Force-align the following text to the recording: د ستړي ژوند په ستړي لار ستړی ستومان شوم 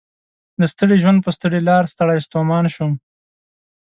د 0.59 0.61
ستړي 0.73 0.97
ژوند 1.03 1.19
په 1.25 1.29
ستړي 1.37 1.59
لار 1.69 1.83
ستړی 1.93 2.19
ستومان 2.27 2.65
شوم 2.75 2.91